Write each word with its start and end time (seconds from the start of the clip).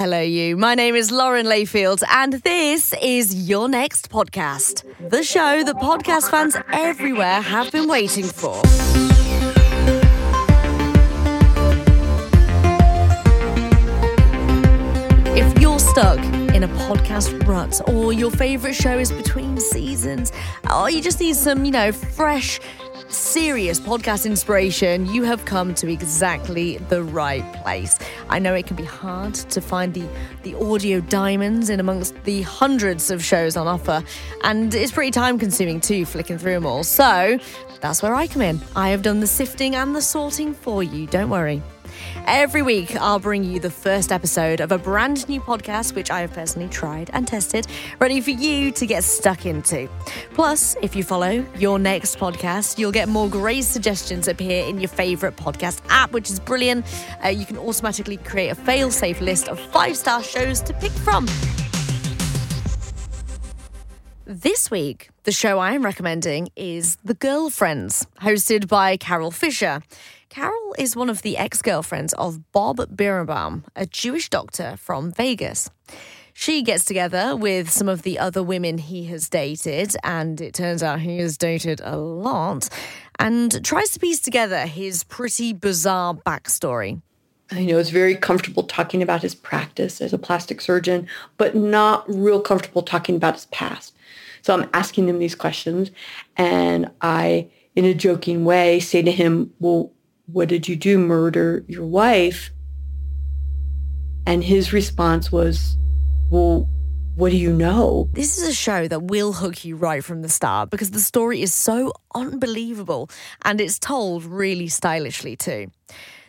Hello, 0.00 0.22
you. 0.22 0.56
My 0.56 0.74
name 0.74 0.94
is 0.94 1.10
Lauren 1.10 1.44
Layfield, 1.44 2.02
and 2.10 2.32
this 2.32 2.94
is 3.02 3.46
Your 3.46 3.68
Next 3.68 4.10
Podcast, 4.10 4.82
the 5.10 5.22
show 5.22 5.62
that 5.62 5.76
podcast 5.76 6.30
fans 6.30 6.56
everywhere 6.72 7.42
have 7.42 7.70
been 7.70 7.86
waiting 7.86 8.24
for. 8.24 8.62
If 15.36 15.60
you're 15.60 15.78
stuck 15.78 16.18
in 16.54 16.62
a 16.62 16.68
podcast 16.88 17.46
rut, 17.46 17.86
or 17.86 18.14
your 18.14 18.30
favorite 18.30 18.76
show 18.76 18.98
is 18.98 19.12
between 19.12 19.60
seasons, 19.60 20.32
or 20.74 20.88
you 20.90 21.02
just 21.02 21.20
need 21.20 21.36
some, 21.36 21.66
you 21.66 21.72
know, 21.72 21.92
fresh, 21.92 22.58
serious 23.10 23.80
podcast 23.80 24.24
inspiration, 24.24 25.06
you 25.06 25.24
have 25.24 25.44
come 25.44 25.74
to 25.74 25.92
exactly 25.92 26.78
the 26.88 27.02
right 27.02 27.44
place. 27.62 27.98
I 28.28 28.38
know 28.38 28.54
it 28.54 28.66
can 28.66 28.76
be 28.76 28.84
hard 28.84 29.34
to 29.34 29.60
find 29.60 29.92
the, 29.92 30.06
the 30.42 30.54
audio 30.54 31.00
diamonds 31.00 31.70
in 31.70 31.80
amongst 31.80 32.14
the 32.24 32.42
hundreds 32.42 33.10
of 33.10 33.22
shows 33.24 33.56
on 33.56 33.66
offer, 33.66 34.02
and 34.44 34.74
it's 34.74 34.92
pretty 34.92 35.10
time 35.10 35.38
consuming 35.38 35.80
too, 35.80 36.04
flicking 36.04 36.38
through 36.38 36.54
them 36.54 36.66
all. 36.66 36.84
So 36.84 37.38
that's 37.80 38.02
where 38.02 38.14
I 38.14 38.26
come 38.26 38.42
in. 38.42 38.60
I 38.76 38.90
have 38.90 39.02
done 39.02 39.20
the 39.20 39.26
sifting 39.26 39.74
and 39.74 39.94
the 39.94 40.02
sorting 40.02 40.54
for 40.54 40.82
you, 40.82 41.06
don't 41.06 41.30
worry. 41.30 41.62
Every 42.26 42.62
week, 42.62 42.96
I'll 42.96 43.18
bring 43.18 43.44
you 43.44 43.60
the 43.60 43.70
first 43.70 44.12
episode 44.12 44.60
of 44.60 44.72
a 44.72 44.78
brand 44.78 45.28
new 45.28 45.40
podcast, 45.40 45.94
which 45.94 46.10
I 46.10 46.20
have 46.20 46.32
personally 46.32 46.68
tried 46.68 47.10
and 47.12 47.26
tested, 47.26 47.66
ready 47.98 48.20
for 48.20 48.30
you 48.30 48.70
to 48.72 48.86
get 48.86 49.04
stuck 49.04 49.46
into. 49.46 49.88
Plus, 50.34 50.76
if 50.82 50.94
you 50.94 51.02
follow 51.02 51.44
your 51.58 51.78
next 51.78 52.18
podcast, 52.18 52.78
you'll 52.78 52.92
get 52.92 53.08
more 53.08 53.28
great 53.28 53.64
suggestions 53.64 54.28
appear 54.28 54.64
in 54.66 54.80
your 54.80 54.88
favorite 54.88 55.36
podcast 55.36 55.80
app, 55.88 56.12
which 56.12 56.30
is 56.30 56.40
brilliant. 56.40 56.84
Uh, 57.24 57.28
you 57.28 57.46
can 57.46 57.58
automatically 57.58 58.16
create 58.18 58.48
a 58.48 58.54
fail 58.54 58.90
safe 58.90 59.20
list 59.20 59.48
of 59.48 59.58
five 59.58 59.96
star 59.96 60.22
shows 60.22 60.60
to 60.62 60.72
pick 60.74 60.92
from. 60.92 61.26
This 64.32 64.70
week, 64.70 65.10
the 65.24 65.32
show 65.32 65.58
I 65.58 65.72
am 65.72 65.84
recommending 65.84 66.50
is 66.54 66.96
The 67.02 67.14
Girlfriends, 67.14 68.06
hosted 68.20 68.68
by 68.68 68.96
Carole 68.96 69.32
Fisher. 69.32 69.82
Carole 70.30 70.76
is 70.78 70.94
one 70.94 71.10
of 71.10 71.22
the 71.22 71.36
ex 71.36 71.60
girlfriends 71.60 72.12
of 72.12 72.52
Bob 72.52 72.76
Bierenbaum, 72.76 73.64
a 73.74 73.84
Jewish 73.84 74.30
doctor 74.30 74.76
from 74.76 75.10
Vegas. 75.10 75.68
She 76.32 76.62
gets 76.62 76.84
together 76.84 77.34
with 77.34 77.68
some 77.68 77.88
of 77.88 78.02
the 78.02 78.16
other 78.20 78.40
women 78.40 78.78
he 78.78 79.06
has 79.06 79.28
dated, 79.28 79.96
and 80.04 80.40
it 80.40 80.54
turns 80.54 80.84
out 80.84 81.00
he 81.00 81.18
has 81.18 81.36
dated 81.36 81.80
a 81.82 81.96
lot, 81.96 82.68
and 83.18 83.62
tries 83.64 83.90
to 83.90 83.98
piece 83.98 84.20
together 84.20 84.66
his 84.66 85.02
pretty 85.02 85.52
bizarre 85.52 86.14
backstory. 86.14 87.02
I 87.50 87.64
know 87.64 87.78
is 87.78 87.90
very 87.90 88.14
comfortable 88.14 88.62
talking 88.62 89.02
about 89.02 89.22
his 89.22 89.34
practice 89.34 90.00
as 90.00 90.12
a 90.12 90.18
plastic 90.18 90.60
surgeon, 90.60 91.08
but 91.38 91.56
not 91.56 92.08
real 92.08 92.40
comfortable 92.40 92.82
talking 92.82 93.16
about 93.16 93.34
his 93.34 93.46
past. 93.46 93.96
So 94.42 94.54
I'm 94.54 94.70
asking 94.72 95.08
him 95.08 95.18
these 95.18 95.34
questions, 95.34 95.90
and 96.36 96.88
I, 97.00 97.50
in 97.74 97.84
a 97.84 97.94
joking 97.94 98.44
way, 98.44 98.78
say 98.78 99.02
to 99.02 99.10
him, 99.10 99.52
well, 99.58 99.90
what 100.32 100.48
did 100.48 100.68
you 100.68 100.76
do? 100.76 100.98
Murder 100.98 101.64
your 101.68 101.86
wife? 101.86 102.50
And 104.26 104.44
his 104.44 104.72
response 104.72 105.32
was, 105.32 105.76
well, 106.30 106.68
what 107.16 107.30
do 107.30 107.36
you 107.36 107.52
know? 107.52 108.08
This 108.12 108.38
is 108.38 108.48
a 108.48 108.54
show 108.54 108.86
that 108.88 109.04
will 109.04 109.32
hook 109.32 109.64
you 109.64 109.76
right 109.76 110.04
from 110.04 110.22
the 110.22 110.28
start 110.28 110.70
because 110.70 110.92
the 110.92 111.00
story 111.00 111.42
is 111.42 111.52
so 111.52 111.92
unbelievable 112.14 113.10
and 113.44 113.60
it's 113.60 113.78
told 113.78 114.24
really 114.24 114.68
stylishly 114.68 115.36
too. 115.36 115.70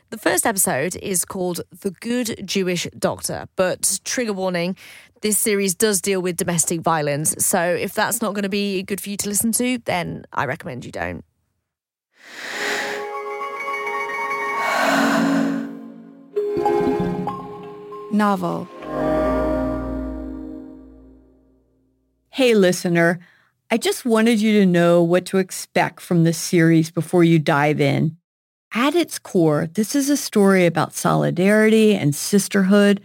The 0.09 0.17
first 0.17 0.45
episode 0.45 0.97
is 0.97 1.23
called 1.23 1.61
The 1.81 1.91
Good 1.91 2.45
Jewish 2.45 2.87
Doctor, 2.97 3.47
but 3.55 3.99
trigger 4.03 4.33
warning, 4.33 4.75
this 5.21 5.37
series 5.37 5.75
does 5.75 6.01
deal 6.01 6.21
with 6.21 6.35
domestic 6.35 6.81
violence. 6.81 7.35
So 7.45 7.61
if 7.61 7.93
that's 7.93 8.21
not 8.21 8.33
going 8.33 8.43
to 8.43 8.49
be 8.49 8.83
good 8.83 8.99
for 8.99 9.09
you 9.09 9.17
to 9.17 9.29
listen 9.29 9.53
to, 9.53 9.77
then 9.85 10.25
I 10.33 10.45
recommend 10.45 10.83
you 10.83 10.91
don't. 10.91 11.23
Novel. 18.13 18.67
Hey, 22.29 22.55
listener. 22.55 23.19
I 23.69 23.77
just 23.77 24.05
wanted 24.05 24.41
you 24.41 24.59
to 24.59 24.65
know 24.65 25.01
what 25.01 25.25
to 25.27 25.37
expect 25.37 26.01
from 26.01 26.23
this 26.23 26.37
series 26.37 26.91
before 26.91 27.23
you 27.23 27.39
dive 27.39 27.79
in. 27.79 28.17
At 28.73 28.95
its 28.95 29.17
core, 29.17 29.67
this 29.73 29.95
is 29.95 30.09
a 30.09 30.17
story 30.17 30.65
about 30.65 30.93
solidarity 30.93 31.95
and 31.95 32.13
sisterhood, 32.13 32.99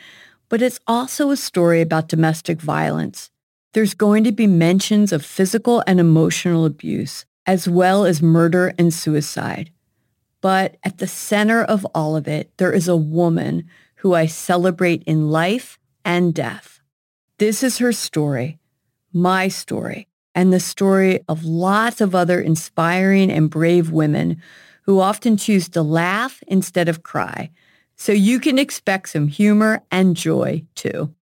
but 0.49 0.63
it's 0.63 0.81
also 0.87 1.31
a 1.31 1.37
story 1.37 1.81
about 1.81 2.09
domestic 2.09 2.61
violence. 2.61 3.31
There's 3.75 3.95
going 3.95 4.25
to 4.25 4.33
be 4.33 4.47
mentions 4.47 5.13
of 5.13 5.25
physical 5.25 5.85
and 5.87 6.01
emotional 6.01 6.65
abuse, 6.65 7.27
as 7.47 7.69
well 7.69 8.05
as 8.05 8.23
murder 8.23 8.75
and 8.79 8.93
suicide. 8.93 9.71
But 10.41 10.77
at 10.83 10.99
the 10.99 11.07
center 11.07 11.63
of 11.63 11.85
all 11.95 12.17
of 12.17 12.27
it, 12.27 12.51
there 12.57 12.73
is 12.73 12.89
a 12.89 12.97
woman 12.97 13.69
who 14.07 14.15
I 14.15 14.27
celebrate 14.27 15.03
in 15.03 15.33
life 15.33 15.81
and 16.05 16.33
death. 16.33 16.81
This 17.41 17.65
is 17.65 17.79
her 17.79 17.91
story, 17.91 18.61
my 19.13 19.49
story, 19.49 20.07
and 20.33 20.53
the 20.53 20.61
story 20.61 21.25
of 21.29 21.45
lots 21.45 22.01
of 22.01 22.15
other 22.15 22.41
inspiring 22.41 23.33
and 23.33 23.51
brave 23.51 23.91
women 23.91 24.41
who 24.83 25.01
often 25.01 25.37
choose 25.37 25.69
to 25.71 25.83
laugh 25.83 26.41
instead 26.47 26.89
of 26.89 27.03
cry. 27.03 27.51
So 27.97 28.13
you 28.13 28.39
can 28.39 28.61
expect 28.61 29.09
some 29.09 29.27
humor 29.27 29.83
and 29.91 30.15
joy 30.15 30.63
too. 30.77 31.13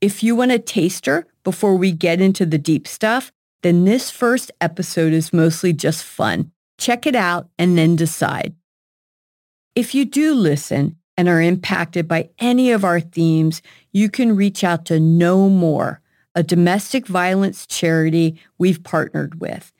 If 0.00 0.24
you 0.24 0.34
want 0.34 0.50
a 0.50 0.58
taster 0.58 1.28
before 1.44 1.76
we 1.76 1.92
get 1.92 2.20
into 2.20 2.44
the 2.44 2.58
deep 2.58 2.88
stuff, 2.88 3.30
then 3.62 3.84
this 3.84 4.10
first 4.10 4.50
episode 4.60 5.12
is 5.12 5.32
mostly 5.32 5.72
just 5.72 6.02
fun. 6.02 6.50
Check 6.76 7.06
it 7.06 7.14
out 7.14 7.50
and 7.56 7.78
then 7.78 7.94
decide. 7.94 8.56
If 9.76 9.94
you 9.94 10.04
do 10.04 10.34
listen, 10.34 10.96
and 11.16 11.28
are 11.28 11.40
impacted 11.40 12.08
by 12.08 12.30
any 12.38 12.70
of 12.72 12.84
our 12.84 13.00
themes, 13.00 13.62
you 13.92 14.08
can 14.08 14.34
reach 14.36 14.64
out 14.64 14.84
to 14.86 14.98
No 14.98 15.48
More, 15.48 16.00
a 16.34 16.42
domestic 16.42 17.06
violence 17.06 17.66
charity 17.66 18.40
we've 18.58 18.82
partnered 18.82 19.40
with. 19.40 19.72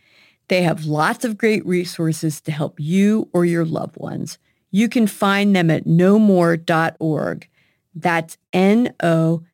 They 0.48 0.62
have 0.62 0.84
lots 0.84 1.24
of 1.24 1.38
great 1.38 1.64
resources 1.66 2.40
to 2.42 2.52
help 2.52 2.78
you 2.78 3.28
or 3.32 3.44
your 3.44 3.64
loved 3.64 3.96
ones. 3.96 4.38
You 4.70 4.88
can 4.88 5.06
find 5.06 5.54
them 5.56 5.70
at 5.70 5.84
nomore.org. 5.84 7.48
That's 7.94 8.38
N-O-M-O-R-E 8.52 9.44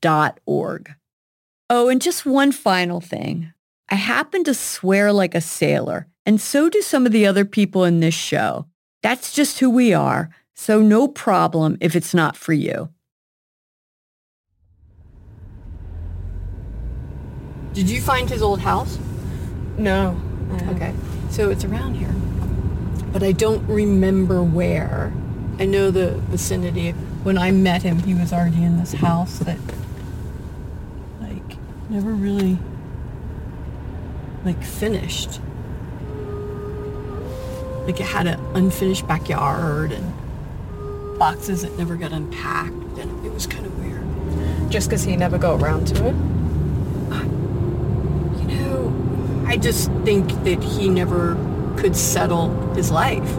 dot 0.00 0.40
org. 0.46 0.94
Oh, 1.68 1.88
and 1.88 2.02
just 2.02 2.26
one 2.26 2.52
final 2.52 3.00
thing. 3.00 3.52
I 3.88 3.94
happen 3.94 4.44
to 4.44 4.54
swear 4.54 5.12
like 5.12 5.34
a 5.34 5.40
sailor, 5.40 6.08
and 6.26 6.40
so 6.40 6.68
do 6.68 6.82
some 6.82 7.06
of 7.06 7.12
the 7.12 7.26
other 7.26 7.44
people 7.44 7.84
in 7.84 8.00
this 8.00 8.14
show. 8.14 8.66
That's 9.02 9.32
just 9.32 9.60
who 9.60 9.70
we 9.70 9.94
are, 9.94 10.30
so 10.54 10.82
no 10.82 11.08
problem 11.08 11.78
if 11.80 11.96
it's 11.96 12.12
not 12.12 12.36
for 12.36 12.52
you. 12.52 12.90
Did 17.72 17.88
you 17.88 18.00
find 18.00 18.28
his 18.28 18.42
old 18.42 18.60
house? 18.60 18.98
No. 19.78 20.20
Okay. 20.68 20.92
So 21.30 21.50
it's 21.50 21.64
around 21.64 21.94
here. 21.94 22.12
But 23.12 23.22
I 23.22 23.32
don't 23.32 23.66
remember 23.66 24.42
where. 24.42 25.12
I 25.58 25.66
know 25.66 25.90
the 25.90 26.12
vicinity. 26.28 26.90
When 27.22 27.38
I 27.38 27.50
met 27.52 27.82
him, 27.82 27.98
he 28.00 28.14
was 28.14 28.32
already 28.32 28.62
in 28.62 28.78
this 28.78 28.94
house 28.94 29.38
that, 29.40 29.58
like, 31.20 31.56
never 31.88 32.12
really, 32.12 32.58
like, 34.44 34.62
finished. 34.62 35.40
Like, 37.90 37.98
it 37.98 38.06
had 38.06 38.28
an 38.28 38.38
unfinished 38.54 39.08
backyard 39.08 39.90
and 39.90 41.18
boxes 41.18 41.62
that 41.62 41.76
never 41.76 41.96
got 41.96 42.12
unpacked. 42.12 42.98
And 42.98 43.26
it 43.26 43.34
was 43.34 43.48
kind 43.48 43.66
of 43.66 43.76
weird. 43.80 44.70
Just 44.70 44.88
because 44.88 45.02
he 45.02 45.16
never 45.16 45.38
go 45.38 45.56
around 45.56 45.88
to 45.88 46.06
it? 46.06 46.14
You 48.40 48.46
know, 48.46 49.44
I 49.44 49.56
just 49.56 49.90
think 50.04 50.28
that 50.44 50.62
he 50.62 50.88
never 50.88 51.34
could 51.76 51.96
settle 51.96 52.54
his 52.74 52.92
life. 52.92 53.36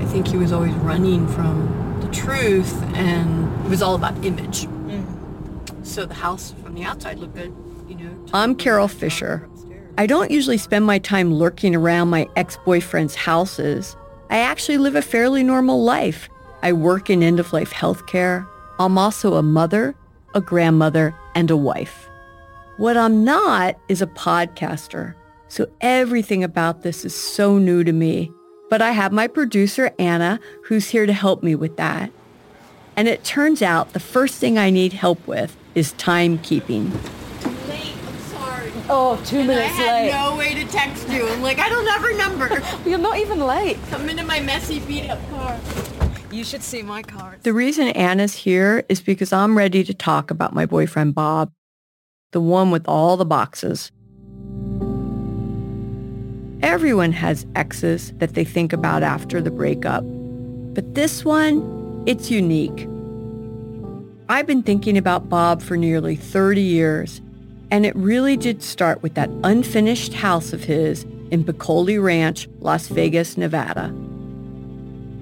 I 0.00 0.06
think 0.06 0.26
he 0.26 0.38
was 0.38 0.52
always 0.52 0.72
running 0.76 1.28
from 1.28 2.00
the 2.00 2.08
truth 2.08 2.82
and 2.94 3.66
it 3.66 3.68
was 3.68 3.82
all 3.82 3.94
about 3.94 4.24
image. 4.24 4.62
Mm. 4.62 5.86
So 5.86 6.06
the 6.06 6.14
house 6.14 6.54
from 6.64 6.72
the 6.72 6.84
outside 6.84 7.18
looked 7.18 7.34
good, 7.34 7.54
you 7.86 7.96
know. 7.96 8.26
I'm 8.32 8.54
Carole 8.54 8.88
Fisher. 8.88 9.46
I 9.98 10.06
don't 10.06 10.30
usually 10.30 10.58
spend 10.58 10.84
my 10.84 10.98
time 10.98 11.32
lurking 11.32 11.74
around 11.74 12.08
my 12.10 12.28
ex-boyfriend's 12.36 13.14
houses. 13.14 13.96
I 14.28 14.38
actually 14.38 14.76
live 14.76 14.94
a 14.94 15.00
fairly 15.00 15.42
normal 15.42 15.82
life. 15.82 16.28
I 16.62 16.74
work 16.74 17.08
in 17.08 17.22
end-of-life 17.22 17.72
healthcare. 17.72 18.46
I'm 18.78 18.98
also 18.98 19.34
a 19.34 19.42
mother, 19.42 19.94
a 20.34 20.42
grandmother, 20.42 21.14
and 21.34 21.50
a 21.50 21.56
wife. 21.56 22.10
What 22.76 22.98
I'm 22.98 23.24
not 23.24 23.78
is 23.88 24.02
a 24.02 24.06
podcaster. 24.06 25.14
So 25.48 25.66
everything 25.80 26.44
about 26.44 26.82
this 26.82 27.06
is 27.06 27.14
so 27.14 27.56
new 27.56 27.82
to 27.82 27.92
me. 27.92 28.30
But 28.68 28.82
I 28.82 28.90
have 28.90 29.12
my 29.12 29.28
producer, 29.28 29.94
Anna, 29.98 30.40
who's 30.64 30.90
here 30.90 31.06
to 31.06 31.12
help 31.14 31.42
me 31.42 31.54
with 31.54 31.78
that. 31.78 32.10
And 32.96 33.08
it 33.08 33.24
turns 33.24 33.62
out 33.62 33.94
the 33.94 34.00
first 34.00 34.34
thing 34.34 34.58
I 34.58 34.68
need 34.68 34.92
help 34.92 35.26
with 35.26 35.56
is 35.74 35.94
timekeeping. 35.94 36.92
Oh, 38.88 39.20
two 39.24 39.38
minutes 39.44 39.58
I 39.58 39.82
had 39.82 40.02
late. 40.04 40.12
no 40.12 40.36
way 40.36 40.54
to 40.54 40.64
text 40.70 41.08
you. 41.08 41.26
I'm 41.26 41.42
like, 41.42 41.58
I 41.58 41.68
don't 41.68 41.86
have 41.86 42.02
her 42.02 42.16
number. 42.16 42.62
You're 42.88 42.98
not 42.98 43.18
even 43.18 43.40
late. 43.40 43.78
Come 43.90 44.08
into 44.08 44.24
my 44.24 44.40
messy 44.40 44.78
beat 44.80 45.08
up 45.10 45.18
car. 45.30 45.58
You 46.30 46.44
should 46.44 46.62
see 46.62 46.82
my 46.82 47.02
car. 47.02 47.36
The 47.42 47.52
reason 47.52 47.88
Anna's 47.88 48.34
here 48.34 48.84
is 48.88 49.00
because 49.00 49.32
I'm 49.32 49.56
ready 49.56 49.82
to 49.84 49.94
talk 49.94 50.30
about 50.30 50.54
my 50.54 50.66
boyfriend 50.66 51.14
Bob, 51.14 51.50
the 52.32 52.40
one 52.40 52.70
with 52.70 52.86
all 52.86 53.16
the 53.16 53.24
boxes. 53.24 53.90
Everyone 56.62 57.12
has 57.12 57.46
exes 57.54 58.12
that 58.18 58.34
they 58.34 58.44
think 58.44 58.72
about 58.72 59.02
after 59.02 59.40
the 59.40 59.50
breakup. 59.50 60.04
But 60.74 60.94
this 60.94 61.24
one, 61.24 62.04
it's 62.06 62.30
unique. 62.30 62.88
I've 64.28 64.46
been 64.46 64.62
thinking 64.62 64.98
about 64.98 65.28
Bob 65.28 65.62
for 65.62 65.76
nearly 65.76 66.16
30 66.16 66.60
years, 66.60 67.20
and 67.70 67.84
it 67.86 67.94
really 67.96 68.36
did 68.36 68.62
start 68.62 69.02
with 69.02 69.14
that 69.14 69.30
unfinished 69.44 70.14
house 70.14 70.52
of 70.52 70.64
his 70.64 71.04
in 71.30 71.44
Peccole 71.44 71.98
Ranch, 71.98 72.48
Las 72.60 72.88
Vegas, 72.88 73.36
Nevada. 73.36 73.94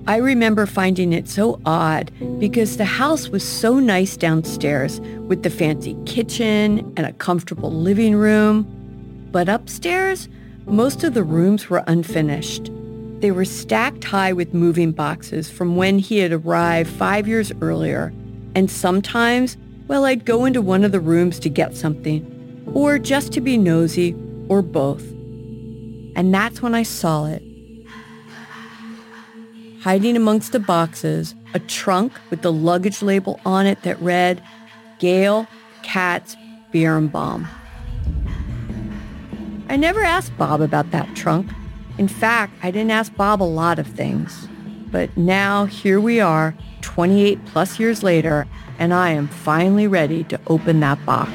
I 0.06 0.16
remember 0.16 0.66
finding 0.66 1.14
it 1.14 1.28
so 1.28 1.58
odd 1.64 2.10
because 2.38 2.76
the 2.76 2.84
house 2.84 3.30
was 3.30 3.42
so 3.42 3.78
nice 3.78 4.18
downstairs 4.18 5.00
with 5.00 5.42
the 5.42 5.50
fancy 5.50 5.96
kitchen 6.04 6.92
and 6.98 7.06
a 7.06 7.12
comfortable 7.14 7.72
living 7.72 8.14
room. 8.14 8.66
But 9.32 9.48
upstairs, 9.48 10.28
most 10.66 11.04
of 11.04 11.14
the 11.14 11.24
rooms 11.24 11.70
were 11.70 11.82
unfinished. 11.86 12.70
They 13.20 13.30
were 13.30 13.46
stacked 13.46 14.04
high 14.04 14.34
with 14.34 14.52
moving 14.52 14.92
boxes 14.92 15.50
from 15.50 15.76
when 15.76 15.98
he 15.98 16.18
had 16.18 16.32
arrived 16.32 16.90
five 16.90 17.26
years 17.26 17.50
earlier. 17.62 18.12
And 18.54 18.70
sometimes, 18.70 19.56
well, 19.88 20.04
I'd 20.04 20.26
go 20.26 20.44
into 20.44 20.60
one 20.60 20.84
of 20.84 20.92
the 20.92 21.00
rooms 21.00 21.38
to 21.40 21.48
get 21.48 21.74
something, 21.74 22.22
or 22.74 22.98
just 22.98 23.32
to 23.32 23.40
be 23.40 23.56
nosy, 23.56 24.14
or 24.48 24.60
both. 24.60 25.04
And 26.16 26.32
that's 26.34 26.60
when 26.60 26.74
I 26.74 26.82
saw 26.82 27.26
it 27.26 27.42
hiding 29.84 30.16
amongst 30.16 30.52
the 30.52 30.58
boxes, 30.58 31.34
a 31.52 31.58
trunk 31.58 32.10
with 32.30 32.40
the 32.40 32.50
luggage 32.50 33.02
label 33.02 33.38
on 33.44 33.66
it 33.66 33.82
that 33.82 34.00
read, 34.00 34.42
Gail 34.98 35.46
Katz 35.82 36.36
Bierenbaum. 36.72 37.46
I 39.68 39.76
never 39.76 40.02
asked 40.02 40.34
Bob 40.38 40.62
about 40.62 40.90
that 40.92 41.14
trunk. 41.14 41.50
In 41.98 42.08
fact, 42.08 42.54
I 42.62 42.70
didn't 42.70 42.92
ask 42.92 43.14
Bob 43.14 43.42
a 43.42 43.44
lot 43.44 43.78
of 43.78 43.86
things. 43.86 44.48
But 44.90 45.14
now 45.18 45.66
here 45.66 46.00
we 46.00 46.18
are, 46.18 46.54
28 46.80 47.44
plus 47.44 47.78
years 47.78 48.02
later, 48.02 48.46
and 48.78 48.94
I 48.94 49.10
am 49.10 49.28
finally 49.28 49.86
ready 49.86 50.24
to 50.24 50.40
open 50.46 50.80
that 50.80 51.04
box. 51.04 51.30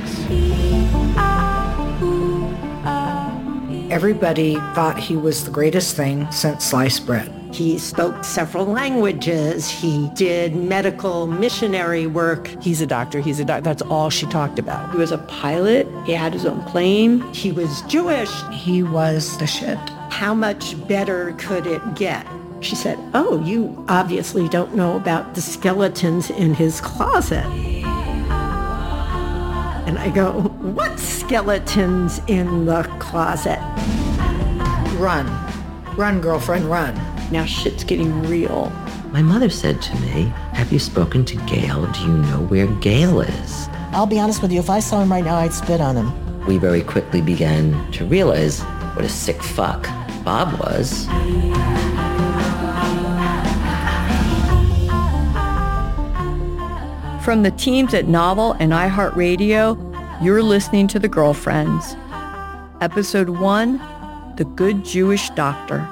Everybody 4.00 4.56
thought 4.75 4.98
he 4.98 5.18
was 5.18 5.44
the 5.44 5.51
greatest 5.51 5.94
thing 5.94 6.31
since 6.31 6.63
sliced 6.63 7.06
bread. 7.06 7.30
He 7.51 7.78
spoke 7.78 8.24
several 8.24 8.63
languages. 8.63 9.69
He 9.69 10.10
did 10.13 10.56
medical 10.56 11.28
missionary 11.28 12.07
work. 12.07 12.48
He's 12.62 12.80
a 12.80 12.88
doctor. 12.88 13.19
He's 13.19 13.42
a 13.42 13.44
doctor. 13.44 13.63
That's 13.63 13.81
all 13.81 14.10
she 14.10 14.25
talked 14.28 14.57
about. 14.57 14.90
He 14.94 14.98
was 14.98 15.12
a 15.12 15.18
pilot. 15.18 15.86
He 16.06 16.13
had 16.13 16.31
his 16.31 16.46
own 16.46 16.63
plane. 16.63 17.19
He 17.34 17.51
was 17.51 17.81
Jewish. 17.90 18.31
He 18.54 18.84
was 18.84 19.38
the 19.38 19.46
shit. 19.46 19.78
How 20.10 20.34
much 20.34 20.88
better 20.88 21.34
could 21.34 21.68
it 21.68 21.81
get? 21.96 22.25
She 22.62 22.75
said, 22.75 22.98
oh, 23.13 23.44
you 23.44 23.84
obviously 23.90 24.48
don't 24.48 24.75
know 24.75 24.96
about 24.96 25.36
the 25.36 25.42
skeletons 25.42 26.30
in 26.30 26.54
his 26.54 26.80
closet. 26.80 27.46
And 29.89 29.97
I 29.97 30.12
go, 30.12 30.33
what 30.33 31.00
skeletons 31.00 32.21
in 32.27 32.68
the 32.68 32.83
closet? 33.00 33.57
Run. 35.00 35.25
Run, 35.97 36.21
girlfriend, 36.21 36.65
run. 36.65 36.94
Now 37.31 37.45
shit's 37.45 37.83
getting 37.83 38.21
real. 38.27 38.71
My 39.07 39.24
mother 39.24 39.50
said 39.50 39.81
to 39.81 39.95
me, 40.01 40.31
Have 40.53 40.71
you 40.71 40.77
spoken 40.77 41.25
to 41.25 41.38
Gail? 41.47 41.88
Do 41.88 42.01
you 42.01 42.18
know 42.18 42.45
where 42.50 42.68
Gail 42.68 43.21
is? 43.21 43.68
I'll 43.91 44.06
be 44.06 44.19
honest 44.19 44.44
with 44.44 44.51
you, 44.51 44.59
if 44.59 44.69
I 44.69 44.80
saw 44.80 45.01
him 45.01 45.12
right 45.12 45.25
now, 45.25 45.38
I'd 45.38 45.53
spit 45.53 45.81
on 45.81 45.95
him. 45.95 46.45
We 46.45 46.59
very 46.59 46.83
quickly 46.83 47.24
began 47.24 47.91
to 47.94 48.06
realize 48.06 48.62
what 48.94 49.06
a 49.06 49.09
sick 49.09 49.41
fuck 49.41 49.89
Bob 50.24 50.59
was. 50.59 51.07
From 57.29 57.43
the 57.43 57.51
teams 57.51 57.93
at 57.93 58.07
Novel 58.07 58.53
and 58.53 58.71
iHeartRadio, 58.71 59.77
you're 60.19 60.41
listening 60.41 60.87
to 60.87 60.97
The 60.97 61.07
Girlfriends. 61.07 61.95
Episode 62.81 63.29
1, 63.29 63.77
The 64.37 64.45
Good 64.55 64.83
Jewish 64.83 65.29
Doctor. 65.35 65.87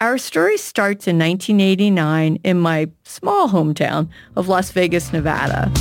Our 0.00 0.16
story 0.16 0.56
starts 0.58 1.08
in 1.08 1.18
1989 1.18 2.38
in 2.44 2.60
my 2.60 2.88
small 3.02 3.48
hometown 3.48 4.08
of 4.36 4.46
Las 4.46 4.70
Vegas, 4.70 5.12
Nevada. 5.12 5.72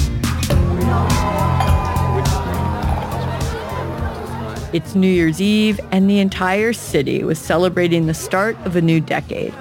It's 4.73 4.95
New 4.95 5.07
Year's 5.07 5.39
Eve, 5.39 5.79
and 5.91 6.09
the 6.09 6.19
entire 6.19 6.73
city 6.73 7.23
was 7.23 7.37
celebrating 7.37 8.07
the 8.07 8.13
start 8.15 8.57
of 8.65 8.75
a 8.75 8.81
new 8.81 8.99
decade. 8.99 9.53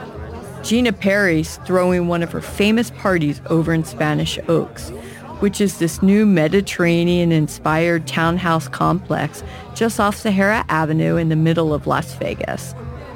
Gina 0.62 0.92
Perry's 0.92 1.58
throwing 1.66 2.08
one 2.08 2.22
of 2.22 2.32
her 2.32 2.40
famous 2.40 2.90
parties 2.90 3.42
over 3.46 3.74
in 3.74 3.84
Spanish 3.84 4.38
Oaks, 4.48 4.90
which 5.40 5.60
is 5.60 5.78
this 5.78 6.02
new 6.02 6.24
Mediterranean-inspired 6.26 8.06
townhouse 8.06 8.68
complex 8.68 9.42
just 9.74 10.00
off 10.00 10.16
Sahara 10.16 10.64
Avenue 10.68 11.16
in 11.16 11.28
the 11.28 11.36
middle 11.36 11.74
of 11.74 11.86
Las 11.86 12.14
Vegas. 12.14 12.74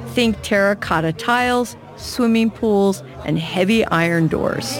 Think 0.09 0.41
terracotta 0.41 1.13
tiles, 1.13 1.75
swimming 1.95 2.51
pools, 2.51 3.01
and 3.25 3.39
heavy 3.39 3.85
iron 3.85 4.27
doors. 4.27 4.77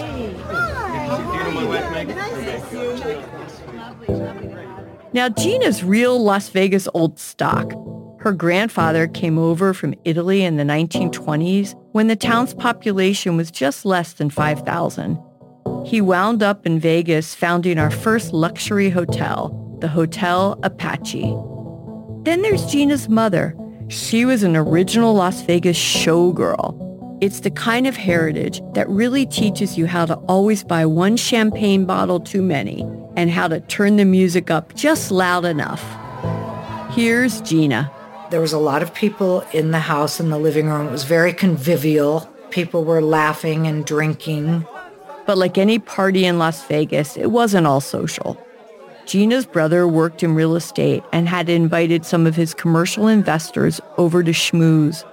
Now, 5.14 5.28
Gina's 5.28 5.84
real 5.84 6.22
Las 6.22 6.48
Vegas 6.48 6.88
old 6.94 7.18
stock. 7.18 7.72
Her 8.20 8.32
grandfather 8.32 9.08
came 9.08 9.38
over 9.38 9.74
from 9.74 9.94
Italy 10.04 10.42
in 10.42 10.56
the 10.56 10.62
1920s 10.62 11.74
when 11.92 12.06
the 12.06 12.16
town's 12.16 12.54
population 12.54 13.36
was 13.36 13.50
just 13.50 13.84
less 13.84 14.12
than 14.14 14.30
5,000. 14.30 15.18
He 15.84 16.00
wound 16.00 16.42
up 16.42 16.64
in 16.64 16.78
Vegas 16.78 17.34
founding 17.34 17.78
our 17.78 17.90
first 17.90 18.32
luxury 18.32 18.88
hotel, 18.88 19.76
the 19.80 19.88
Hotel 19.88 20.58
Apache. 20.62 21.36
Then 22.22 22.42
there's 22.42 22.66
Gina's 22.66 23.08
mother. 23.08 23.56
She 23.88 24.24
was 24.24 24.44
an 24.44 24.54
original 24.54 25.12
Las 25.12 25.42
Vegas 25.42 25.76
showgirl. 25.76 27.18
It's 27.20 27.40
the 27.40 27.50
kind 27.50 27.86
of 27.86 27.96
heritage 27.96 28.62
that 28.74 28.88
really 28.88 29.26
teaches 29.26 29.76
you 29.76 29.86
how 29.86 30.06
to 30.06 30.14
always 30.28 30.62
buy 30.62 30.86
one 30.86 31.16
champagne 31.16 31.84
bottle 31.84 32.20
too 32.20 32.42
many 32.42 32.82
and 33.16 33.30
how 33.30 33.48
to 33.48 33.60
turn 33.60 33.96
the 33.96 34.04
music 34.04 34.50
up 34.50 34.74
just 34.74 35.10
loud 35.10 35.44
enough. 35.44 35.84
Here's 36.94 37.40
Gina. 37.40 37.90
There 38.30 38.40
was 38.40 38.52
a 38.52 38.58
lot 38.58 38.82
of 38.82 38.94
people 38.94 39.40
in 39.52 39.72
the 39.72 39.80
house 39.80 40.20
in 40.20 40.30
the 40.30 40.38
living 40.38 40.68
room. 40.68 40.86
It 40.86 40.92
was 40.92 41.04
very 41.04 41.32
convivial. 41.32 42.20
People 42.50 42.84
were 42.84 43.02
laughing 43.02 43.66
and 43.66 43.84
drinking. 43.84 44.66
But 45.26 45.38
like 45.38 45.58
any 45.58 45.78
party 45.78 46.24
in 46.24 46.38
Las 46.38 46.64
Vegas, 46.66 47.16
it 47.16 47.30
wasn't 47.30 47.66
all 47.66 47.80
social. 47.80 48.36
Gina's 49.06 49.46
brother 49.46 49.86
worked 49.86 50.22
in 50.22 50.34
real 50.34 50.56
estate 50.56 51.02
and 51.12 51.28
had 51.28 51.48
invited 51.48 52.04
some 52.04 52.26
of 52.26 52.36
his 52.36 52.54
commercial 52.54 53.08
investors 53.08 53.80
over 53.98 54.22
to 54.22 54.32
schmooze, 54.32 55.04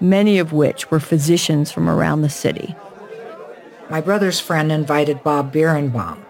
many 0.00 0.38
of 0.38 0.52
which 0.52 0.90
were 0.90 1.00
physicians 1.00 1.72
from 1.72 1.88
around 1.88 2.22
the 2.22 2.28
city. 2.28 2.74
My 3.90 4.00
brother's 4.00 4.38
friend 4.38 4.70
invited 4.70 5.22
Bob 5.22 5.52
Bierenbaum. 5.52 6.24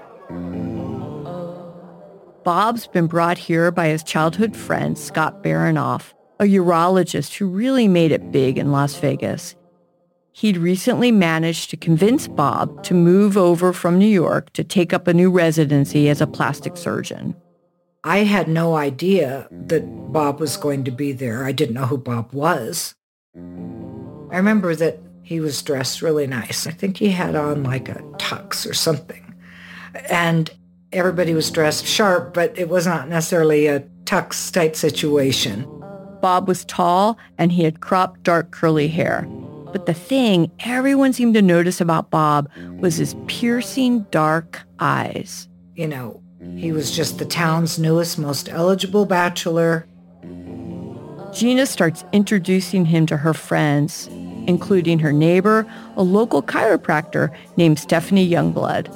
Bob's 2.44 2.86
been 2.86 3.08
brought 3.08 3.36
here 3.36 3.70
by 3.70 3.88
his 3.88 4.02
childhood 4.02 4.56
friend, 4.56 4.96
Scott 4.96 5.42
Baranoff, 5.42 6.14
a 6.40 6.44
urologist 6.44 7.36
who 7.36 7.46
really 7.46 7.88
made 7.88 8.12
it 8.12 8.30
big 8.30 8.58
in 8.58 8.72
Las 8.72 8.94
Vegas. 8.96 9.54
He'd 10.38 10.56
recently 10.56 11.10
managed 11.10 11.68
to 11.68 11.76
convince 11.76 12.28
Bob 12.28 12.84
to 12.84 12.94
move 12.94 13.36
over 13.36 13.72
from 13.72 13.98
New 13.98 14.06
York 14.06 14.52
to 14.52 14.62
take 14.62 14.92
up 14.92 15.08
a 15.08 15.12
new 15.12 15.32
residency 15.32 16.08
as 16.08 16.20
a 16.20 16.28
plastic 16.28 16.76
surgeon. 16.76 17.34
I 18.04 18.18
had 18.18 18.46
no 18.46 18.76
idea 18.76 19.48
that 19.50 19.82
Bob 20.12 20.38
was 20.38 20.56
going 20.56 20.84
to 20.84 20.92
be 20.92 21.10
there. 21.10 21.44
I 21.44 21.50
didn't 21.50 21.74
know 21.74 21.86
who 21.86 21.98
Bob 21.98 22.32
was. 22.32 22.94
I 23.34 24.36
remember 24.36 24.76
that 24.76 25.00
he 25.24 25.40
was 25.40 25.60
dressed 25.60 26.02
really 26.02 26.28
nice. 26.28 26.68
I 26.68 26.70
think 26.70 26.98
he 26.98 27.08
had 27.08 27.34
on 27.34 27.64
like 27.64 27.88
a 27.88 28.00
tux 28.18 28.70
or 28.70 28.74
something. 28.74 29.34
And 30.08 30.52
everybody 30.92 31.34
was 31.34 31.50
dressed 31.50 31.84
sharp, 31.84 32.32
but 32.32 32.56
it 32.56 32.68
was 32.68 32.86
not 32.86 33.08
necessarily 33.08 33.66
a 33.66 33.80
tux 34.04 34.52
type 34.52 34.76
situation. 34.76 35.66
Bob 36.22 36.46
was 36.46 36.64
tall 36.64 37.18
and 37.38 37.50
he 37.50 37.64
had 37.64 37.80
cropped 37.80 38.22
dark 38.22 38.52
curly 38.52 38.86
hair. 38.86 39.26
But 39.72 39.86
the 39.86 39.94
thing 39.94 40.50
everyone 40.60 41.12
seemed 41.12 41.34
to 41.34 41.42
notice 41.42 41.80
about 41.80 42.10
Bob 42.10 42.48
was 42.80 42.96
his 42.96 43.14
piercing 43.26 44.02
dark 44.10 44.62
eyes. 44.78 45.48
You 45.74 45.88
know, 45.88 46.22
he 46.56 46.72
was 46.72 46.90
just 46.90 47.18
the 47.18 47.24
town's 47.24 47.78
newest, 47.78 48.18
most 48.18 48.48
eligible 48.48 49.04
bachelor. 49.04 49.86
Gina 51.32 51.66
starts 51.66 52.04
introducing 52.12 52.86
him 52.86 53.06
to 53.06 53.16
her 53.18 53.34
friends, 53.34 54.08
including 54.46 54.98
her 55.00 55.12
neighbor, 55.12 55.66
a 55.96 56.02
local 56.02 56.42
chiropractor 56.42 57.34
named 57.56 57.78
Stephanie 57.78 58.28
Youngblood. 58.28 58.88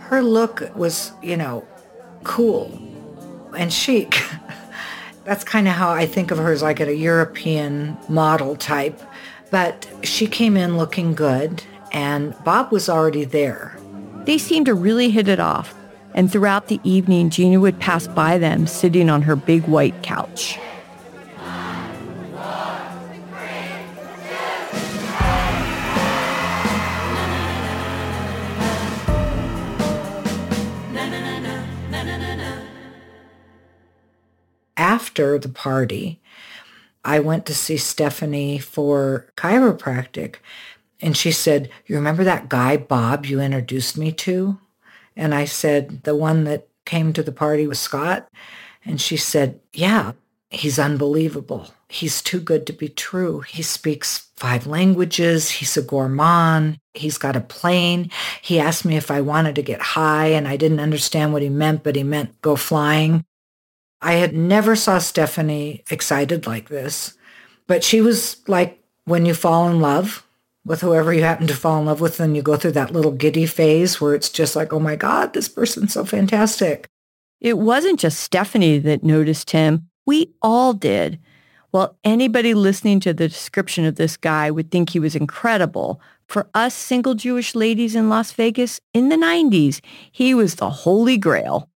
Her 0.00 0.22
look 0.22 0.70
was, 0.76 1.12
you 1.22 1.36
know, 1.36 1.66
cool 2.22 2.80
and 3.56 3.72
chic. 3.72 4.22
That's 5.24 5.42
kind 5.42 5.66
of 5.66 5.74
how 5.74 5.90
I 5.90 6.06
think 6.06 6.30
of 6.30 6.38
her 6.38 6.52
as 6.52 6.62
like 6.62 6.80
a 6.80 6.94
European 6.94 7.96
model 8.08 8.56
type. 8.56 9.00
But 9.54 9.86
she 10.02 10.26
came 10.26 10.56
in 10.56 10.76
looking 10.76 11.14
good, 11.14 11.62
and 11.92 12.34
Bob 12.42 12.72
was 12.72 12.88
already 12.88 13.24
there. 13.24 13.78
They 14.24 14.36
seemed 14.36 14.66
to 14.66 14.74
really 14.74 15.10
hit 15.10 15.28
it 15.28 15.38
off, 15.38 15.72
and 16.12 16.28
throughout 16.28 16.66
the 16.66 16.80
evening, 16.82 17.30
Gina 17.30 17.60
would 17.60 17.78
pass 17.78 18.08
by 18.08 18.36
them 18.36 18.66
sitting 18.66 19.08
on 19.08 19.22
her 19.22 19.36
big 19.36 19.68
white 19.68 20.02
couch. 20.02 20.58
After 34.76 35.38
the 35.38 35.48
party, 35.48 36.20
I 37.04 37.20
went 37.20 37.46
to 37.46 37.54
see 37.54 37.76
Stephanie 37.76 38.58
for 38.58 39.26
chiropractic. 39.36 40.36
And 41.00 41.16
she 41.16 41.32
said, 41.32 41.70
you 41.86 41.96
remember 41.96 42.24
that 42.24 42.48
guy, 42.48 42.76
Bob, 42.76 43.26
you 43.26 43.40
introduced 43.40 43.98
me 43.98 44.10
to? 44.12 44.58
And 45.16 45.34
I 45.34 45.44
said, 45.44 46.04
the 46.04 46.16
one 46.16 46.44
that 46.44 46.68
came 46.84 47.12
to 47.12 47.22
the 47.22 47.32
party 47.32 47.66
with 47.66 47.78
Scott? 47.78 48.28
And 48.84 49.00
she 49.00 49.16
said, 49.16 49.60
yeah, 49.72 50.12
he's 50.50 50.78
unbelievable. 50.78 51.68
He's 51.88 52.22
too 52.22 52.40
good 52.40 52.66
to 52.66 52.72
be 52.72 52.88
true. 52.88 53.40
He 53.40 53.62
speaks 53.62 54.28
five 54.36 54.66
languages. 54.66 55.50
He's 55.50 55.76
a 55.76 55.82
gourmand. 55.82 56.78
He's 56.94 57.18
got 57.18 57.36
a 57.36 57.40
plane. 57.40 58.10
He 58.42 58.58
asked 58.58 58.84
me 58.84 58.96
if 58.96 59.10
I 59.10 59.20
wanted 59.20 59.54
to 59.56 59.62
get 59.62 59.80
high 59.80 60.28
and 60.28 60.48
I 60.48 60.56
didn't 60.56 60.80
understand 60.80 61.32
what 61.32 61.42
he 61.42 61.48
meant, 61.48 61.82
but 61.82 61.96
he 61.96 62.02
meant 62.02 62.40
go 62.40 62.56
flying. 62.56 63.24
I 64.00 64.14
had 64.14 64.34
never 64.34 64.76
saw 64.76 64.98
Stephanie 64.98 65.82
excited 65.90 66.46
like 66.46 66.68
this, 66.68 67.16
but 67.66 67.82
she 67.82 68.00
was 68.00 68.46
like 68.48 68.82
when 69.04 69.26
you 69.26 69.34
fall 69.34 69.68
in 69.68 69.80
love 69.80 70.26
with 70.64 70.80
whoever 70.80 71.12
you 71.12 71.22
happen 71.22 71.46
to 71.46 71.56
fall 71.56 71.78
in 71.78 71.86
love 71.86 72.00
with 72.00 72.20
and 72.20 72.36
you 72.36 72.42
go 72.42 72.56
through 72.56 72.72
that 72.72 72.92
little 72.92 73.12
giddy 73.12 73.46
phase 73.46 74.00
where 74.00 74.14
it's 74.14 74.30
just 74.30 74.56
like, 74.56 74.72
oh 74.72 74.80
my 74.80 74.96
God, 74.96 75.32
this 75.32 75.48
person's 75.48 75.92
so 75.92 76.04
fantastic. 76.04 76.86
It 77.40 77.58
wasn't 77.58 78.00
just 78.00 78.20
Stephanie 78.20 78.78
that 78.78 79.04
noticed 79.04 79.50
him. 79.50 79.88
We 80.06 80.32
all 80.40 80.72
did. 80.72 81.18
Well, 81.72 81.98
anybody 82.04 82.54
listening 82.54 83.00
to 83.00 83.12
the 83.12 83.28
description 83.28 83.84
of 83.84 83.96
this 83.96 84.16
guy 84.16 84.50
would 84.50 84.70
think 84.70 84.90
he 84.90 85.00
was 85.00 85.16
incredible. 85.16 86.00
For 86.28 86.48
us 86.54 86.74
single 86.74 87.14
Jewish 87.14 87.54
ladies 87.54 87.94
in 87.94 88.08
Las 88.08 88.32
Vegas 88.32 88.80
in 88.94 89.08
the 89.08 89.16
90s, 89.16 89.80
he 90.12 90.34
was 90.34 90.54
the 90.54 90.70
holy 90.70 91.18
grail. 91.18 91.68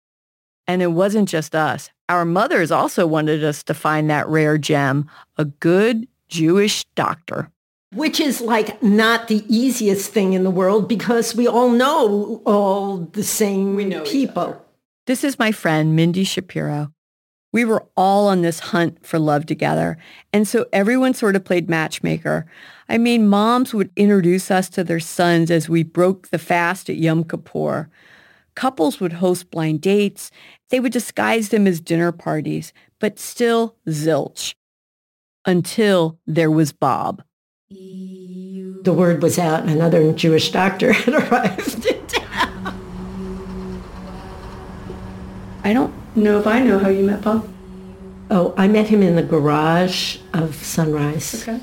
And 0.66 0.82
it 0.82 0.92
wasn't 0.92 1.28
just 1.28 1.54
us. 1.54 1.90
Our 2.08 2.24
mothers 2.24 2.70
also 2.70 3.06
wanted 3.06 3.44
us 3.44 3.62
to 3.64 3.74
find 3.74 4.08
that 4.08 4.28
rare 4.28 4.56
gem, 4.56 5.08
a 5.36 5.44
good 5.44 6.08
Jewish 6.28 6.84
doctor. 6.94 7.50
Which 7.92 8.20
is 8.20 8.40
like 8.40 8.82
not 8.82 9.28
the 9.28 9.44
easiest 9.48 10.10
thing 10.10 10.34
in 10.34 10.44
the 10.44 10.50
world 10.50 10.88
because 10.88 11.34
we 11.34 11.46
all 11.46 11.70
know 11.70 12.42
all 12.44 12.98
the 12.98 13.24
same 13.24 13.90
people. 14.04 14.62
This 15.06 15.24
is 15.24 15.38
my 15.38 15.52
friend, 15.52 15.96
Mindy 15.96 16.24
Shapiro. 16.24 16.92
We 17.50 17.64
were 17.64 17.86
all 17.96 18.28
on 18.28 18.42
this 18.42 18.60
hunt 18.60 19.06
for 19.06 19.18
love 19.18 19.46
together. 19.46 19.96
And 20.34 20.46
so 20.46 20.66
everyone 20.70 21.14
sort 21.14 21.34
of 21.34 21.44
played 21.44 21.70
matchmaker. 21.70 22.46
I 22.90 22.98
mean, 22.98 23.26
moms 23.26 23.72
would 23.72 23.90
introduce 23.96 24.50
us 24.50 24.68
to 24.70 24.84
their 24.84 25.00
sons 25.00 25.50
as 25.50 25.68
we 25.68 25.82
broke 25.82 26.28
the 26.28 26.38
fast 26.38 26.90
at 26.90 26.96
Yom 26.96 27.24
Kippur. 27.24 27.88
Couples 28.58 28.98
would 28.98 29.12
host 29.12 29.52
blind 29.52 29.80
dates. 29.82 30.32
They 30.70 30.80
would 30.80 30.90
disguise 30.92 31.50
them 31.50 31.68
as 31.68 31.80
dinner 31.80 32.10
parties, 32.10 32.72
but 32.98 33.16
still 33.16 33.76
zilch. 33.86 34.56
Until 35.44 36.18
there 36.26 36.50
was 36.50 36.72
Bob. 36.72 37.22
The 37.70 38.92
word 38.92 39.22
was 39.22 39.38
out 39.38 39.60
and 39.60 39.70
another 39.70 40.12
Jewish 40.12 40.50
doctor 40.50 40.92
had 41.04 41.14
arrived 41.14 41.86
in 41.86 42.04
town. 42.08 42.74
I 45.62 45.72
don't 45.72 45.94
know 46.16 46.40
if 46.40 46.46
I 46.48 46.58
know 46.58 46.80
how 46.80 46.88
you 46.88 47.04
met 47.04 47.22
Bob. 47.22 47.48
Oh, 48.28 48.54
I 48.58 48.66
met 48.66 48.88
him 48.88 49.02
in 49.02 49.14
the 49.14 49.22
garage 49.22 50.18
of 50.34 50.56
Sunrise. 50.56 51.46
Okay. 51.46 51.60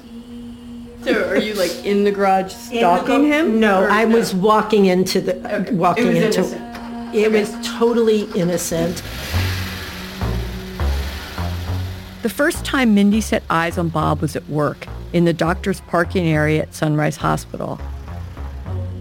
So 1.03 1.27
are 1.27 1.35
you 1.37 1.55
like 1.55 1.85
in 1.85 2.05
the 2.05 2.11
garage 2.11 2.53
stalking 2.53 3.25
him? 3.25 3.59
No, 3.59 3.83
I 3.83 4.05
was 4.05 4.33
walking 4.33 4.85
into 4.85 5.19
the 5.19 5.35
Okay. 5.61 5.75
walking 5.75 6.07
into 6.07 6.23
innocent. 6.39 6.64
It 7.13 7.31
was 7.31 7.55
totally 7.65 8.23
innocent. 8.35 9.01
The 12.21 12.29
first 12.29 12.65
time 12.65 12.95
Mindy 12.95 13.21
set 13.21 13.43
eyes 13.49 13.77
on 13.77 13.89
Bob 13.89 14.21
was 14.21 14.35
at 14.35 14.49
work 14.49 14.87
in 15.13 15.25
the 15.25 15.33
doctor's 15.33 15.81
parking 15.81 16.27
area 16.27 16.63
at 16.63 16.73
Sunrise 16.73 17.17
Hospital. 17.17 17.79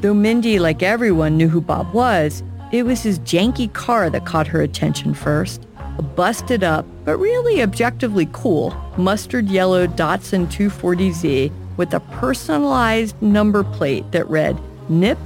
Though 0.00 0.12
Mindy, 0.12 0.58
like 0.58 0.82
everyone, 0.82 1.37
knew 1.37 1.49
who 1.49 1.62
Bob 1.62 1.94
was, 1.94 2.42
it 2.73 2.82
was 2.82 3.02
his 3.02 3.18
janky 3.20 3.73
car 3.73 4.11
that 4.11 4.26
caught 4.26 4.46
her 4.49 4.61
attention 4.61 5.14
first. 5.14 5.66
A 5.96 6.02
busted 6.02 6.62
up, 6.62 6.84
but 7.04 7.16
really 7.16 7.62
objectively 7.62 8.28
cool, 8.32 8.76
mustard 8.99 9.49
yellow 9.49 9.87
Datsun 9.87 10.46
240Z 10.49 11.50
with 11.76 11.94
a 11.94 12.00
personalized 12.00 13.20
number 13.23 13.64
plate 13.64 14.12
that 14.12 14.28
read 14.28 14.61
Nip 14.90 15.18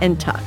and 0.00 0.20
Tuck. 0.20 0.42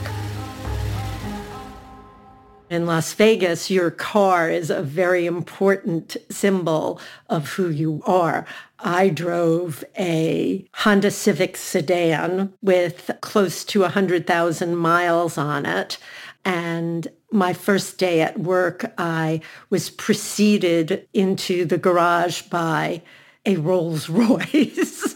In 2.69 2.85
Las 2.85 3.13
Vegas, 3.13 3.71
your 3.71 3.89
car 3.89 4.47
is 4.47 4.69
a 4.69 4.83
very 4.83 5.25
important 5.25 6.15
symbol 6.29 7.01
of 7.27 7.49
who 7.53 7.67
you 7.67 8.03
are. 8.05 8.45
I 8.77 9.09
drove 9.09 9.83
a 9.97 10.67
Honda 10.75 11.09
Civic 11.09 11.57
sedan 11.57 12.53
with 12.61 13.09
close 13.21 13.63
to 13.65 13.81
100,000 13.81 14.75
miles 14.75 15.35
on 15.35 15.65
it. 15.65 15.97
And 16.45 17.07
my 17.31 17.53
first 17.53 17.97
day 17.97 18.21
at 18.21 18.39
work, 18.39 18.93
I 18.99 19.41
was 19.71 19.89
preceded 19.89 21.07
into 21.11 21.65
the 21.65 21.79
garage 21.79 22.43
by 22.43 23.01
a 23.47 23.57
Rolls 23.57 24.09
Royce. 24.09 25.15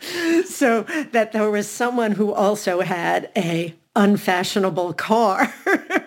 so 0.44 0.82
that 1.12 1.32
there 1.32 1.50
was 1.50 1.66
someone 1.66 2.12
who 2.12 2.30
also 2.30 2.82
had 2.82 3.30
a 3.34 3.74
unfashionable 3.96 4.94
car 4.94 5.52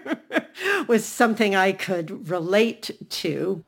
was 0.88 1.06
something 1.06 1.56
I 1.56 1.72
could 1.72 2.30
relate 2.30 2.92
to. 3.10 3.64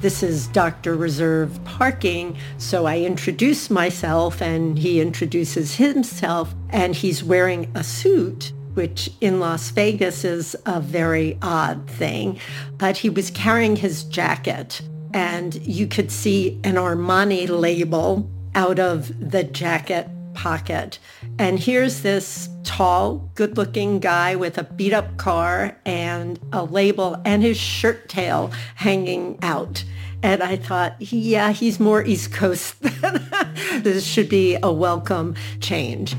This 0.00 0.22
is 0.22 0.46
Dr. 0.48 0.96
Reserve 0.96 1.58
parking. 1.64 2.36
So 2.56 2.86
I 2.86 3.00
introduce 3.00 3.68
myself 3.68 4.40
and 4.40 4.78
he 4.78 5.00
introduces 5.00 5.74
himself 5.74 6.54
and 6.70 6.94
he's 6.94 7.24
wearing 7.24 7.70
a 7.74 7.82
suit 7.82 8.52
which 8.74 9.10
in 9.20 9.40
Las 9.40 9.70
Vegas 9.70 10.24
is 10.24 10.54
a 10.64 10.80
very 10.80 11.36
odd 11.42 11.90
thing. 11.90 12.38
But 12.76 12.98
he 12.98 13.10
was 13.10 13.30
carrying 13.30 13.74
his 13.74 14.04
jacket 14.04 14.80
and 15.12 15.56
you 15.66 15.88
could 15.88 16.12
see 16.12 16.60
an 16.62 16.76
Armani 16.76 17.48
label 17.48 18.30
out 18.54 18.78
of 18.78 19.30
the 19.30 19.42
jacket 19.42 20.08
pocket. 20.38 21.00
And 21.36 21.58
here's 21.58 22.02
this 22.02 22.48
tall, 22.62 23.28
good-looking 23.34 23.98
guy 23.98 24.36
with 24.36 24.56
a 24.56 24.62
beat-up 24.62 25.16
car 25.16 25.76
and 25.84 26.38
a 26.52 26.62
label 26.62 27.20
and 27.24 27.42
his 27.42 27.56
shirt 27.56 28.08
tail 28.08 28.52
hanging 28.76 29.36
out. 29.42 29.82
And 30.22 30.40
I 30.40 30.56
thought, 30.56 30.94
yeah, 31.00 31.50
he's 31.50 31.80
more 31.80 32.04
East 32.04 32.32
Coast. 32.32 32.76
this 33.82 34.04
should 34.04 34.28
be 34.28 34.56
a 34.62 34.72
welcome 34.72 35.34
change. 35.60 36.14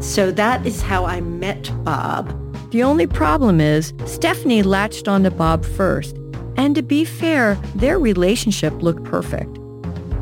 So 0.00 0.30
that 0.32 0.64
is 0.66 0.82
how 0.82 1.04
I 1.06 1.20
met 1.20 1.70
Bob. 1.84 2.28
The 2.72 2.82
only 2.82 3.06
problem 3.06 3.60
is 3.60 3.92
Stephanie 4.06 4.62
latched 4.62 5.08
onto 5.08 5.30
Bob 5.30 5.64
first. 5.64 6.16
And 6.56 6.74
to 6.74 6.82
be 6.82 7.04
fair, 7.04 7.54
their 7.76 7.98
relationship 7.98 8.74
looked 8.82 9.04
perfect. 9.04 9.57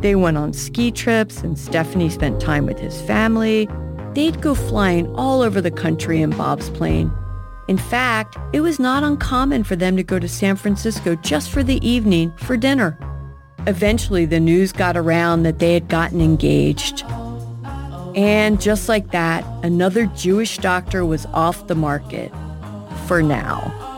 They 0.07 0.15
went 0.15 0.37
on 0.37 0.53
ski 0.53 0.93
trips 0.93 1.39
and 1.39 1.59
Stephanie 1.59 2.11
spent 2.11 2.41
time 2.41 2.65
with 2.65 2.79
his 2.79 3.03
family. 3.03 3.69
They'd 4.15 4.41
go 4.41 4.55
flying 4.55 5.13
all 5.17 5.43
over 5.43 5.61
the 5.61 5.73
country 5.73 6.23
in 6.23 6.31
Bob's 6.31 6.71
plane. 6.71 7.11
In 7.67 7.77
fact, 7.77 8.39
it 8.53 8.61
was 8.61 8.79
not 8.79 9.03
uncommon 9.03 9.65
for 9.65 9.75
them 9.75 9.97
to 9.97 10.05
go 10.05 10.21
to 10.21 10.29
San 10.29 10.55
Francisco 10.55 11.17
just 11.17 11.51
for 11.51 11.65
the 11.65 11.85
evening 11.85 12.33
for 12.37 12.57
dinner. 12.57 12.97
Eventually, 13.67 14.27
the 14.27 14.39
news 14.39 14.71
got 14.71 14.97
around 14.97 15.43
that 15.43 15.59
they 15.59 15.75
had 15.75 15.89
gotten 15.89 16.21
engaged. 16.21 17.03
And 18.15 18.61
just 18.61 18.89
like 18.89 19.11
that, 19.11 19.45
another 19.65 20.07
Jewish 20.15 20.59
doctor 20.59 21.05
was 21.05 21.27
off 21.35 21.67
the 21.67 21.75
market. 21.75 22.31
For 23.09 23.25
now. 23.25 23.96